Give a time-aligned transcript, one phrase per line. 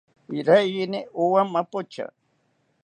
[0.39, 2.05] Iraiyini owa mapocha